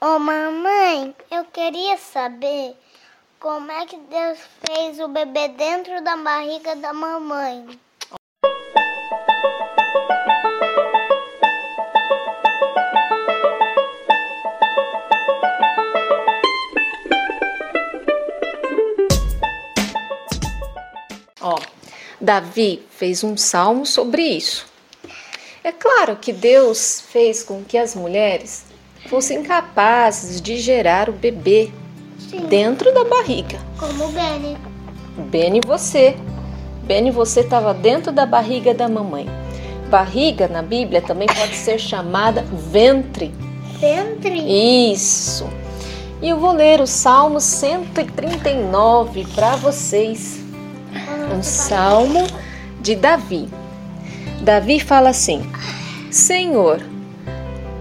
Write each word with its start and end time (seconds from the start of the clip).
Ô 0.00 0.16
mamãe, 0.16 1.12
eu 1.28 1.44
queria 1.46 1.96
saber 1.96 2.76
como 3.40 3.72
é 3.72 3.84
que 3.84 3.96
Deus 3.96 4.38
fez 4.64 5.00
o 5.00 5.08
bebê 5.08 5.48
dentro 5.48 6.00
da 6.04 6.16
barriga 6.16 6.76
da 6.76 6.92
mamãe. 6.92 7.66
Ó, 21.40 21.58
Davi 22.20 22.86
fez 22.88 23.24
um 23.24 23.36
salmo 23.36 23.84
sobre 23.84 24.22
isso. 24.22 24.64
É 25.64 25.72
claro 25.72 26.14
que 26.14 26.32
Deus 26.32 27.00
fez 27.00 27.42
com 27.42 27.64
que 27.64 27.76
as 27.76 27.96
mulheres 27.96 28.64
fossem 29.08 29.42
capazes 29.42 30.40
de 30.40 30.58
gerar 30.58 31.08
o 31.08 31.12
bebê 31.12 31.70
Sim. 32.18 32.40
dentro 32.46 32.92
da 32.92 33.04
barriga. 33.04 33.58
Como 33.78 34.04
o 34.04 34.12
Benny. 34.12 34.56
Bene 35.30 35.60
você. 35.66 36.16
Bene 36.84 37.10
você 37.10 37.40
estava 37.40 37.72
dentro 37.74 38.12
da 38.12 38.26
barriga 38.26 38.74
da 38.74 38.88
mamãe. 38.88 39.26
Barriga 39.90 40.46
na 40.46 40.62
Bíblia 40.62 41.00
também 41.00 41.26
pode 41.26 41.54
ser 41.54 41.78
chamada 41.78 42.42
ventre. 42.70 43.34
Ventre. 43.80 44.92
Isso. 44.92 45.48
E 46.20 46.28
eu 46.28 46.38
vou 46.38 46.52
ler 46.52 46.80
o 46.80 46.86
Salmo 46.86 47.40
139 47.40 49.26
para 49.34 49.56
vocês. 49.56 50.40
Um 51.34 51.42
salmo 51.42 52.26
de 52.80 52.94
Davi. 52.94 53.48
Davi 54.42 54.80
fala 54.80 55.10
assim: 55.10 55.42
Senhor, 56.10 56.80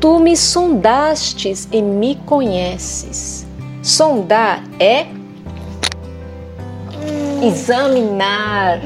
tu 0.08 0.20
me 0.20 0.38
sondastes 0.38 1.68
e 1.70 1.82
me 1.82 2.16
conheces. 2.26 3.46
Sondar 3.84 4.64
é 4.80 5.06
examinar. 7.46 8.80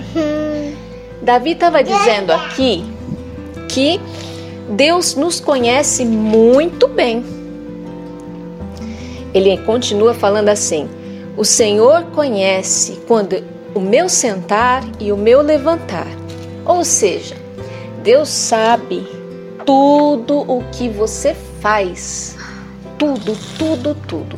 Davi 1.21 1.51
estava 1.51 1.83
dizendo 1.83 2.31
aqui 2.31 2.83
que 3.69 4.01
Deus 4.71 5.13
nos 5.13 5.39
conhece 5.39 6.05
muito 6.05 6.87
bem. 6.87 7.23
Ele 9.31 9.59
continua 9.59 10.15
falando 10.15 10.49
assim: 10.49 10.89
O 11.37 11.45
Senhor 11.45 12.05
conhece 12.15 12.99
quando 13.07 13.43
o 13.75 13.79
meu 13.79 14.09
sentar 14.09 14.83
e 14.99 15.11
o 15.11 15.17
meu 15.17 15.43
levantar. 15.43 16.07
Ou 16.65 16.83
seja, 16.83 17.35
Deus 18.01 18.27
sabe 18.27 19.20
tudo 19.65 20.41
o 20.41 20.63
que 20.71 20.89
você 20.89 21.33
faz. 21.61 22.37
Tudo, 22.97 23.35
tudo, 23.57 23.95
tudo. 24.07 24.37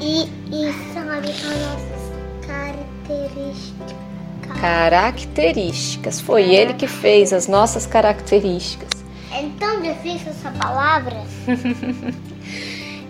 E, 0.00 0.22
e 0.52 0.72
sabe 0.92 1.28
as 1.30 1.42
nossas 1.42 2.46
características. 2.46 3.96
Características. 4.60 6.20
Foi 6.20 6.54
ele 6.54 6.74
que 6.74 6.86
fez 6.86 7.32
as 7.32 7.48
nossas 7.48 7.86
características. 7.86 8.90
É 9.32 9.44
tão 9.58 9.82
difícil 9.82 10.30
essa 10.30 10.50
palavra. 10.50 11.22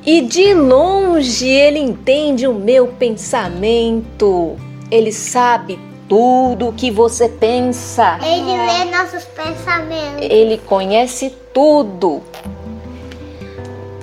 E 0.07 0.21
de 0.21 0.55
longe 0.55 1.49
ele 1.49 1.81
entende 1.81 2.47
o 2.47 2.55
meu 2.55 2.87
pensamento. 2.87 4.55
Ele 4.89 5.11
sabe 5.11 5.77
tudo 6.09 6.69
o 6.69 6.73
que 6.73 6.91
você 6.91 7.29
pensa. 7.29 8.19
Ele 8.23 8.57
lê 8.57 8.85
nossos 8.97 9.25
pensamentos. 9.25 10.21
Ele 10.21 10.59
conhece 10.59 11.35
tudo. 11.53 12.23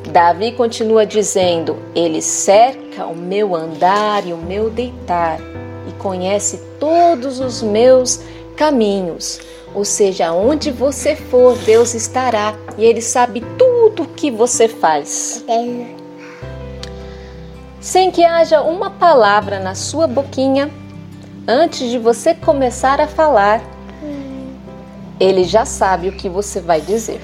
Davi 0.09 0.52
continua 0.52 1.06
dizendo: 1.06 1.78
Ele 1.96 2.22
cerca 2.22 3.06
o 3.06 3.16
meu 3.16 3.56
andar 3.56 4.28
e 4.28 4.34
o 4.34 4.38
meu 4.38 4.70
deitar 4.70 5.40
e 5.88 5.92
conhece 5.94 6.62
todos 6.80 7.40
os 7.40 7.62
meus 7.62 8.22
caminhos. 8.56 9.40
Ou 9.74 9.84
seja, 9.84 10.31
onde 10.31 10.69
você 10.69 11.16
for, 11.16 11.58
Deus 11.58 11.96
estará 11.96 12.53
e 12.78 12.86
Ele 12.86 13.02
sabe 13.02 13.42
tudo 13.58 14.03
o 14.03 14.08
que 14.08 14.30
você 14.30 14.68
faz. 14.68 15.44
Sem 17.81 18.12
que 18.12 18.24
haja 18.24 18.62
uma 18.62 18.92
palavra 18.92 19.59
na 19.59 19.74
sua 19.74 20.06
boquinha, 20.06 20.72
antes 21.48 21.90
de 21.90 21.98
você 21.98 22.34
começar 22.34 23.02
a 23.02 23.08
falar, 23.08 23.62
Ele 25.20 25.44
já 25.44 25.66
sabe 25.66 26.09
o 26.09 26.14
que 26.14 26.28
você 26.28 26.59
vai 26.59 26.81
dizer. 26.81 27.22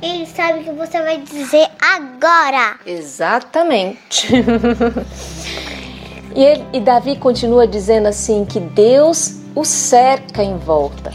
Ele 0.00 0.26
sabe 0.26 0.60
o 0.60 0.64
que 0.64 0.72
você 0.72 1.00
vai 1.00 1.18
dizer 1.18 1.68
agora. 1.80 2.76
Exatamente. 2.84 4.28
e, 6.34 6.42
ele, 6.42 6.64
e 6.72 6.80
Davi 6.80 7.16
continua 7.16 7.66
dizendo 7.66 8.08
assim 8.08 8.44
que 8.44 8.58
Deus 8.58 9.36
o 9.54 9.64
cerca 9.64 10.42
em 10.42 10.56
volta 10.56 11.12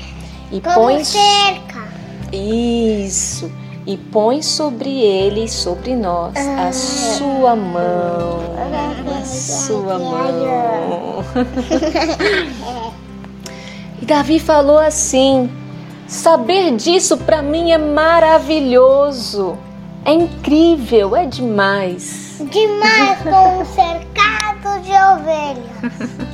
e 0.52 0.62
Como 0.62 0.76
põe 0.76 1.04
cerca. 1.04 1.88
isso 2.32 3.52
e 3.88 3.96
põe 3.96 4.42
sobre 4.42 4.90
ele 5.00 5.46
e 5.46 5.50
sobre 5.50 5.96
nós 5.96 6.34
a 6.36 6.74
sua 6.74 7.56
mão, 7.56 8.42
a 9.18 9.24
sua 9.25 9.98
mão. 9.98 11.24
e 14.02 14.06
Davi 14.06 14.40
falou 14.40 14.78
assim: 14.78 15.50
saber 16.06 16.75
disso 16.75 17.18
para 17.18 17.42
mim 17.42 17.72
é 17.72 17.78
maravilhoso, 17.78 19.58
é 20.04 20.12
incrível, 20.12 21.16
é 21.16 21.25
demais. 21.25 22.42
Demais 22.52 23.19
com 23.22 23.62
um 23.62 23.66
cercado 23.74 24.81
de 24.84 24.92
ovelhas. 24.92 26.28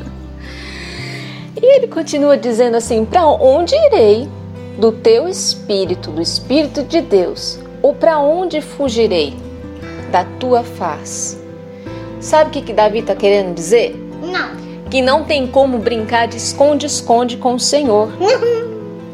E 1.62 1.78
ele 1.78 1.88
continua 1.88 2.36
dizendo 2.36 2.78
assim: 2.78 3.06
Para 3.06 3.28
onde 3.28 3.76
irei 3.76 4.28
do 4.78 4.92
teu 4.92 5.28
espírito, 5.28 6.12
do 6.12 6.22
espírito 6.22 6.84
de 6.84 7.02
Deus? 7.02 7.60
Ou 7.82 7.94
para 7.94 8.20
onde 8.20 8.62
fugirei 8.62 9.36
da 10.12 10.26
tua 10.40 10.64
face? 10.64 11.38
Sabe 12.20 12.50
o 12.50 12.54
que, 12.54 12.62
que 12.62 12.74
Davi 12.74 13.00
está 13.00 13.16
querendo 13.16 13.54
dizer? 13.54 13.96
Não. 14.22 14.90
Que 14.90 15.02
não 15.02 15.24
tem 15.24 15.46
como 15.48 15.78
brincar 15.78 16.28
de 16.28 16.38
esconde-esconde 16.38 17.38
com 17.38 17.56
o 17.56 17.60
Senhor, 17.60 18.10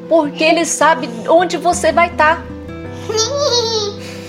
porque 0.08 0.44
Ele 0.44 0.66
sabe 0.66 1.10
onde 1.28 1.58
você 1.58 1.92
vai 1.92 2.08
estar. 2.08 2.46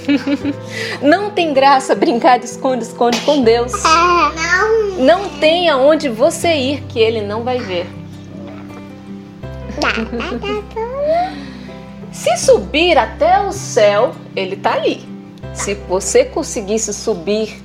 Não 1.00 1.30
tem 1.30 1.52
graça 1.52 1.94
brincar 1.94 2.38
de 2.38 2.46
esconde-esconde 2.46 3.20
com 3.20 3.42
Deus. 3.42 3.72
Não. 3.72 5.04
Não 5.04 5.28
tem 5.38 5.68
aonde 5.68 6.08
você 6.08 6.52
ir 6.54 6.82
que 6.88 6.98
Ele 6.98 7.20
não 7.20 7.42
vai 7.42 7.58
ver. 7.58 7.99
Se 12.12 12.36
subir 12.36 12.98
até 12.98 13.40
o 13.40 13.52
céu, 13.52 14.12
ele 14.34 14.54
está 14.56 14.74
ali. 14.74 15.08
Se 15.54 15.74
você 15.74 16.24
conseguisse 16.24 16.92
subir 16.92 17.62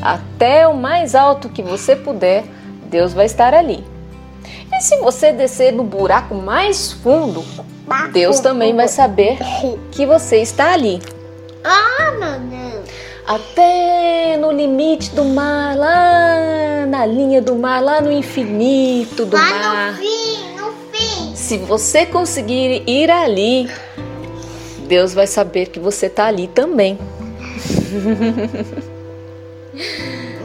até 0.00 0.66
o 0.66 0.76
mais 0.76 1.14
alto 1.14 1.48
que 1.48 1.62
você 1.62 1.96
puder, 1.96 2.44
Deus 2.88 3.12
vai 3.12 3.26
estar 3.26 3.54
ali. 3.54 3.84
E 4.72 4.80
se 4.80 4.96
você 4.98 5.32
descer 5.32 5.72
no 5.72 5.84
buraco 5.84 6.34
mais 6.34 6.92
fundo, 6.92 7.44
Deus 8.12 8.40
também 8.40 8.74
vai 8.74 8.88
saber 8.88 9.38
que 9.90 10.04
você 10.06 10.38
está 10.38 10.72
ali. 10.72 11.00
Ah, 11.64 12.12
meu 12.18 12.38
Deus. 12.40 12.86
Até 13.26 14.36
no 14.36 14.52
limite 14.52 15.12
do 15.14 15.24
mar, 15.24 15.76
lá 15.76 16.86
na 16.86 17.04
linha 17.04 17.42
do 17.42 17.56
mar, 17.56 17.82
lá 17.82 18.00
no 18.00 18.12
infinito 18.12 19.26
do 19.26 19.36
Lá 19.36 19.42
mar. 19.50 19.92
no 19.92 19.98
fim. 19.98 20.25
Se 21.34 21.58
você 21.58 22.06
conseguir 22.06 22.82
ir 22.86 23.10
ali, 23.10 23.70
Deus 24.88 25.14
vai 25.14 25.26
saber 25.26 25.66
que 25.66 25.78
você 25.78 26.06
está 26.06 26.26
ali 26.26 26.48
também. 26.48 26.98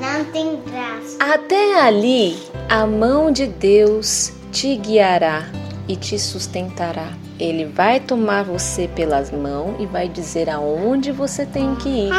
Não 0.02 0.26
tem 0.26 0.60
graça. 0.62 1.18
Até 1.20 1.80
ali, 1.80 2.38
a 2.70 2.86
mão 2.86 3.32
de 3.32 3.48
Deus 3.48 4.34
te 4.52 4.76
guiará 4.76 5.50
e 5.88 5.96
te 5.96 6.20
sustentará. 6.20 7.14
Ele 7.40 7.66
vai 7.66 8.00
tomar 8.00 8.44
você 8.44 8.88
pelas 8.88 9.32
mãos 9.32 9.76
e 9.80 9.86
vai 9.86 10.08
dizer 10.08 10.50
aonde 10.50 11.12
você 11.12 11.46
tem 11.46 11.76
que 11.76 11.90
ir 11.90 12.12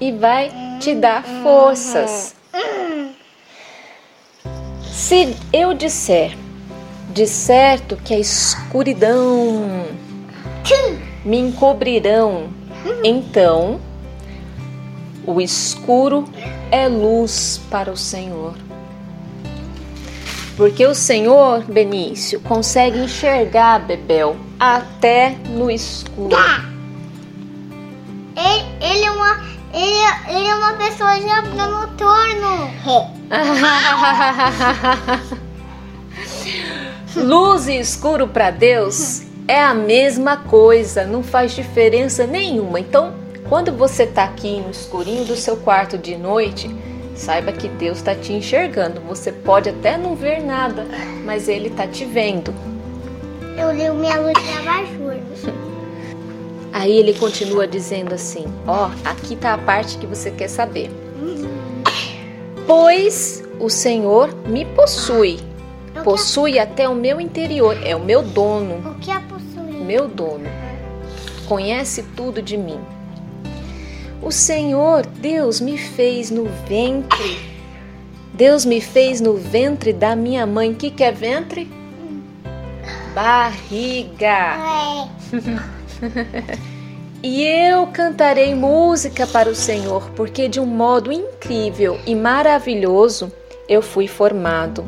e 0.00 0.12
vai 0.12 0.50
te 0.80 0.94
dar 0.94 1.22
forças. 1.42 2.34
Se 5.10 5.36
eu 5.52 5.74
disser 5.74 6.38
de 7.08 7.26
certo 7.26 7.96
que 7.96 8.14
a 8.14 8.18
escuridão 8.20 9.84
me 11.24 11.36
encobrirão, 11.36 12.48
então 13.02 13.80
o 15.26 15.40
escuro 15.40 16.24
é 16.70 16.86
luz 16.86 17.60
para 17.68 17.90
o 17.90 17.96
Senhor. 17.96 18.54
Porque 20.56 20.86
o 20.86 20.94
Senhor, 20.94 21.64
Benício, 21.64 22.38
consegue 22.42 23.00
enxergar 23.00 23.80
Bebel 23.80 24.36
até 24.60 25.30
no 25.48 25.68
escuro. 25.68 26.36
Ele, 28.36 28.64
ele 28.80 29.06
Ele, 29.74 30.36
ele 30.36 30.46
é 30.46 30.54
uma 30.54 30.74
pessoa 30.74 31.20
já 31.20 31.42
noturno. 31.42 33.19
Luz 37.14 37.68
e 37.68 37.78
escuro 37.78 38.26
para 38.26 38.50
Deus 38.50 39.22
é 39.46 39.62
a 39.62 39.74
mesma 39.74 40.36
coisa, 40.36 41.04
não 41.04 41.22
faz 41.22 41.52
diferença 41.52 42.26
nenhuma. 42.26 42.80
Então, 42.80 43.14
quando 43.48 43.72
você 43.72 44.04
está 44.04 44.24
aqui 44.24 44.60
no 44.60 44.70
escurinho 44.70 45.24
do 45.24 45.36
seu 45.36 45.56
quarto 45.56 45.98
de 45.98 46.16
noite, 46.16 46.74
saiba 47.14 47.52
que 47.52 47.68
Deus 47.68 47.98
está 47.98 48.14
te 48.14 48.32
enxergando. 48.32 49.00
Você 49.02 49.32
pode 49.32 49.68
até 49.68 49.96
não 49.96 50.14
ver 50.14 50.42
nada, 50.42 50.86
mas 51.24 51.48
Ele 51.48 51.68
está 51.68 51.86
te 51.86 52.04
vendo. 52.04 52.54
Eu 53.56 53.72
li 53.72 53.90
minha 53.90 54.20
luz 54.20 54.34
de 54.42 54.58
abajur. 54.58 55.20
Aí 56.72 56.96
ele 56.96 57.14
continua 57.14 57.66
dizendo 57.66 58.14
assim: 58.14 58.46
Ó, 58.66 58.86
oh, 58.86 59.08
aqui 59.08 59.34
está 59.34 59.54
a 59.54 59.58
parte 59.58 59.98
que 59.98 60.06
você 60.06 60.30
quer 60.30 60.48
saber. 60.48 60.90
Pois 62.70 63.42
o 63.58 63.68
Senhor 63.68 64.32
me 64.46 64.64
possui, 64.64 65.40
possui 66.04 66.56
até 66.56 66.88
o 66.88 66.94
meu 66.94 67.20
interior, 67.20 67.76
é 67.84 67.96
o 67.96 67.98
meu 67.98 68.22
dono. 68.22 68.92
O 68.92 68.94
que 69.00 69.10
é 69.10 69.18
possuir? 69.18 69.84
Meu 69.84 70.06
dono. 70.06 70.48
Conhece 71.48 72.04
tudo 72.14 72.40
de 72.40 72.56
mim. 72.56 72.78
O 74.22 74.30
Senhor, 74.30 75.04
Deus, 75.04 75.60
me 75.60 75.76
fez 75.76 76.30
no 76.30 76.44
ventre. 76.68 77.40
Deus 78.32 78.64
me 78.64 78.80
fez 78.80 79.20
no 79.20 79.34
ventre 79.34 79.92
da 79.92 80.14
minha 80.14 80.46
mãe. 80.46 80.70
O 80.70 80.76
que, 80.76 80.92
que 80.92 81.02
é 81.02 81.10
ventre? 81.10 81.68
Barriga. 83.12 84.56
e 87.22 87.44
eu 87.44 87.86
cantarei 87.88 88.54
música 88.54 89.26
para 89.26 89.48
o 89.48 89.54
Senhor, 89.54 90.10
porque 90.16 90.48
de 90.48 90.58
um 90.58 90.66
modo 90.66 91.12
incrível 91.12 91.98
e 92.06 92.14
maravilhoso 92.14 93.30
eu 93.68 93.82
fui 93.82 94.08
formado. 94.08 94.84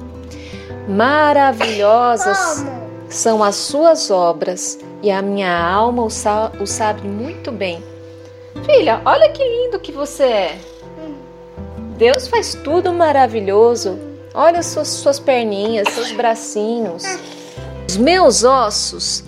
Maravilhosas 0.88 2.64
são 3.08 3.44
as 3.44 3.56
suas 3.56 4.10
obras 4.10 4.78
e 5.02 5.10
a 5.10 5.20
minha 5.20 5.54
alma 5.54 6.02
o 6.04 6.66
sabe 6.66 7.06
muito 7.06 7.52
bem. 7.52 7.82
Filha, 8.64 9.02
olha 9.04 9.30
que 9.30 9.42
lindo 9.42 9.78
que 9.78 9.92
você 9.92 10.24
é. 10.24 10.58
Deus 11.98 12.26
faz 12.28 12.54
tudo 12.54 12.92
maravilhoso. 12.92 13.98
Olha 14.34 14.62
suas, 14.62 14.88
suas 14.88 15.18
perninhas, 15.18 15.88
seus 15.90 16.12
bracinhos. 16.12 17.04
Os 17.88 17.96
meus 17.96 18.42
ossos, 18.42 19.22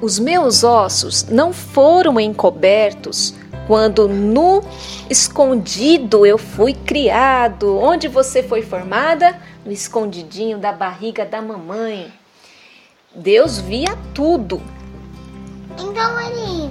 os 0.00 0.18
meus 0.18 0.62
ossos 0.62 1.24
não 1.24 1.52
foram 1.52 2.20
encobertos 2.20 3.34
quando 3.66 4.08
no 4.08 4.62
escondido 5.10 6.24
eu 6.24 6.38
fui 6.38 6.72
criado. 6.72 7.76
Onde 7.76 8.08
você 8.08 8.42
foi 8.42 8.62
formada? 8.62 9.38
No 9.64 9.70
escondidinho 9.72 10.58
da 10.58 10.72
barriga 10.72 11.26
da 11.26 11.42
mamãe. 11.42 12.10
Deus 13.14 13.58
via 13.58 13.96
tudo. 14.14 14.62
Então 15.78 16.20
ele 16.20 16.70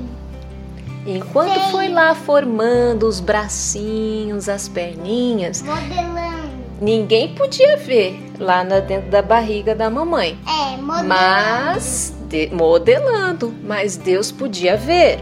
Enquanto 1.05 1.53
Sei. 1.53 1.71
foi 1.71 1.87
lá 1.87 2.13
formando 2.13 3.07
os 3.07 3.21
bracinhos, 3.21 4.49
as 4.49 4.67
perninhas, 4.67 5.61
modelando. 5.61 6.57
Ninguém 6.81 7.33
podia 7.33 7.77
ver 7.77 8.19
lá 8.37 8.61
dentro 8.63 9.09
da 9.09 9.21
barriga 9.21 9.73
da 9.73 9.89
mamãe. 9.89 10.37
É, 10.45 10.75
modelando. 10.75 11.07
Mas 11.07 12.16
de, 12.27 12.49
modelando, 12.53 13.53
mas 13.63 13.97
Deus 13.97 14.31
podia 14.31 14.75
ver. 14.77 15.19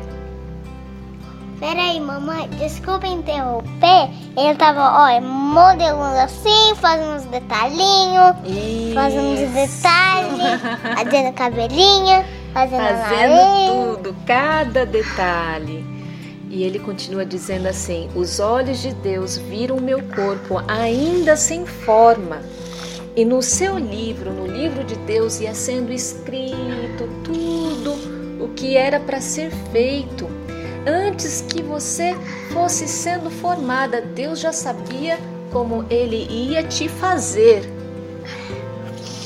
Peraí, 1.60 2.00
mamãe, 2.02 2.50
desculpa 2.60 3.08
interromper. 3.08 4.10
Ele 4.38 4.56
tava, 4.56 4.82
ó, 4.82 5.22
modelando 5.22 6.18
assim, 6.18 6.76
fazendo 6.76 7.16
uns 7.16 7.26
detalhinhos, 7.26 8.36
Isso. 8.44 8.94
fazendo 8.94 9.28
uns 9.30 9.54
detalhes, 9.54 10.62
fazendo 10.96 11.34
cabelinho. 11.34 12.26
Fazendo, 12.54 12.82
fazendo 12.82 13.96
tudo, 13.96 14.16
cada 14.26 14.86
detalhe. 14.86 15.86
E 16.50 16.64
ele 16.64 16.80
continua 16.80 17.26
dizendo 17.26 17.68
assim: 17.68 18.10
Os 18.16 18.40
olhos 18.40 18.82
de 18.82 18.94
Deus 18.94 19.38
viram 19.38 19.78
meu 19.78 20.02
corpo 20.04 20.62
ainda 20.68 21.36
sem 21.36 21.66
forma. 21.66 22.42
E 23.16 23.24
no 23.24 23.42
seu 23.42 23.78
livro, 23.78 24.32
no 24.32 24.46
livro 24.46 24.84
de 24.84 24.96
Deus, 25.00 25.40
ia 25.40 25.56
sendo 25.56 25.92
escrito 25.92 26.56
tudo 27.24 27.94
o 28.44 28.50
que 28.56 28.76
era 28.76 29.00
para 29.00 29.22
ser 29.22 29.52
feito. 29.72 30.28
Antes 30.88 31.42
que 31.42 31.64
você 31.64 32.16
fosse 32.52 32.88
sendo 32.88 33.30
formada, 33.30 34.02
Deus 34.02 34.40
já 34.40 34.54
sabia 34.54 35.18
como 35.52 35.86
ele 35.90 36.28
ia 36.30 36.64
te 36.64 36.88
fazer. 36.88 37.64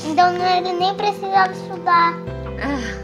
Então 0.04 0.34
ele 0.34 0.72
nem 0.72 0.94
precisava 0.94 1.52
estudar. 1.52 2.18
Ah, 2.62 2.99